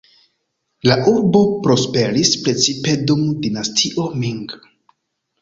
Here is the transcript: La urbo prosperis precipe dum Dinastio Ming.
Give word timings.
La 0.91 0.95
urbo 1.11 1.41
prosperis 1.67 2.31
precipe 2.47 2.97
dum 3.11 3.23
Dinastio 3.45 4.09
Ming. 4.25 4.43